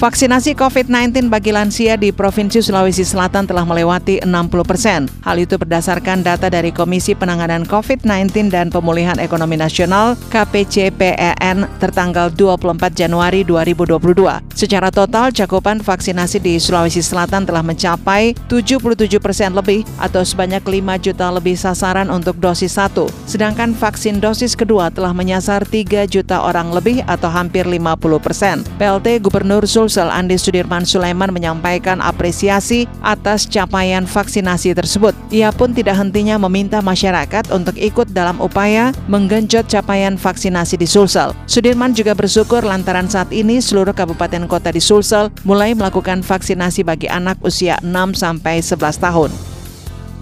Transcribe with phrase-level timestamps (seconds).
[0.00, 5.04] Vaksinasi COVID-19 bagi lansia di Provinsi Sulawesi Selatan telah melewati 60 persen.
[5.20, 12.96] Hal itu berdasarkan data dari Komisi Penanganan COVID-19 dan Pemulihan Ekonomi Nasional KPCPEN tertanggal 24
[12.96, 14.40] Januari 2022.
[14.56, 20.96] Secara total, cakupan vaksinasi di Sulawesi Selatan telah mencapai 77 persen lebih atau sebanyak 5
[20.96, 23.04] juta lebih sasaran untuk dosis 1.
[23.28, 28.64] Sedangkan vaksin dosis kedua telah menyasar 3 juta orang lebih atau hampir 50 persen.
[28.80, 35.18] PLT Gubernur Sul Sulsel Andi Sudirman Sulaiman menyampaikan apresiasi atas capaian vaksinasi tersebut.
[35.34, 41.34] Ia pun tidak hentinya meminta masyarakat untuk ikut dalam upaya menggenjot capaian vaksinasi di Sulsel.
[41.50, 47.10] Sudirman juga bersyukur lantaran saat ini seluruh kabupaten kota di Sulsel mulai melakukan vaksinasi bagi
[47.10, 49.34] anak usia 6 sampai 11 tahun.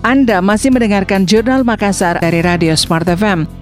[0.01, 3.58] Anda masih mendengarkan Jurnal Makassar dari Radio Smart FM.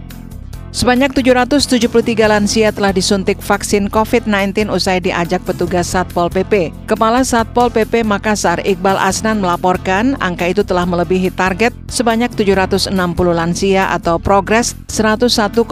[0.76, 1.88] Sebanyak 773
[2.28, 6.68] lansia telah disuntik vaksin COVID-19 usai diajak petugas Satpol PP.
[6.84, 12.92] Kepala Satpol PP Makassar Iqbal Asnan melaporkan angka itu telah melebihi target sebanyak 760
[13.32, 15.64] lansia atau progres 101,71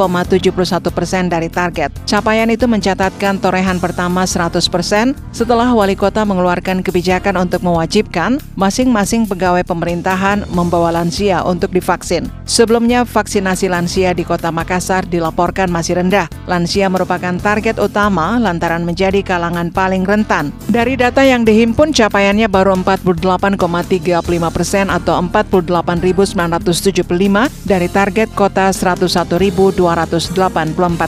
[0.88, 1.92] persen dari target.
[2.08, 9.28] Capaian itu mencatatkan torehan pertama 100 persen setelah wali kota mengeluarkan kebijakan untuk mewajibkan masing-masing
[9.28, 12.32] pegawai pemerintahan membawa lansia untuk divaksin.
[12.48, 16.31] Sebelumnya vaksinasi lansia di kota Makassar Makassar dilaporkan masih rendah.
[16.47, 20.55] Lansia merupakan target utama lantaran menjadi kalangan paling rentan.
[20.70, 29.83] Dari data yang dihimpun, capaiannya baru 48,35 persen atau 48.975 dari target kota 101.284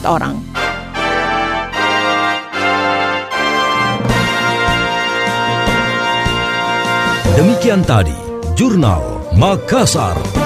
[0.03, 0.35] orang.
[7.39, 8.19] Demikian tadi,
[8.59, 10.46] Jurnal Makassar.